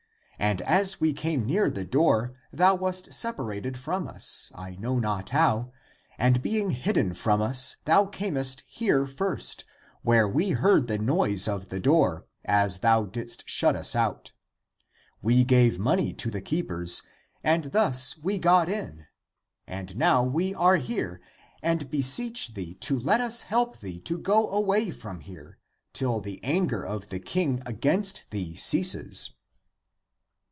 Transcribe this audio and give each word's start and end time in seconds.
And 0.41 0.59
as 0.63 0.99
we 0.99 1.13
came 1.13 1.45
near 1.45 1.69
the 1.69 1.85
door, 1.85 2.33
thou 2.51 2.73
wast 2.73 3.13
separated 3.13 3.77
from 3.77 4.07
us— 4.07 4.49
I 4.55 4.71
know 4.71 4.97
not 4.97 5.29
how— 5.29 5.71
and 6.17 6.41
being 6.41 6.71
hidden 6.71 7.13
from 7.13 7.41
us, 7.43 7.75
thou 7.85 8.07
camest 8.07 8.63
here 8.65 9.05
first, 9.05 9.65
where 10.01 10.27
we 10.27 10.49
heard 10.49 10.87
the 10.87 10.97
noise 10.97 11.47
of 11.47 11.69
the 11.69 11.79
door, 11.79 12.25
as 12.43 12.79
thou 12.79 13.05
didst 13.05 13.47
shut 13.47 13.75
us 13.75 13.95
out. 13.95 14.31
We 15.21 15.43
gave 15.43 15.77
money 15.77 16.11
to 16.13 16.31
the 16.31 16.41
keepers 16.41 17.03
and 17.43 17.65
thus 17.65 18.17
we 18.17 18.39
got 18.39 18.67
in, 18.67 19.05
and 19.67 19.95
now 19.95 20.23
we 20.23 20.55
are 20.55 20.77
here 20.77 21.21
and 21.61 21.87
beseech 21.91 22.55
thee 22.55 22.73
to 22.81 22.97
let 22.97 23.21
us 23.21 23.43
help 23.43 23.79
thee 23.79 23.99
to 23.99 24.17
go 24.17 24.49
away 24.49 24.89
from 24.89 25.19
here, 25.19 25.59
till 25.93 26.19
the 26.19 26.43
anger 26.43 26.83
of 26.83 27.09
the 27.09 27.19
king 27.19 27.61
against 27.67 28.25
thee 28.31 28.55
ceases." 28.55 29.35